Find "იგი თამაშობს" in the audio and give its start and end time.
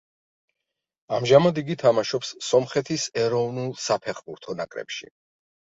1.63-2.33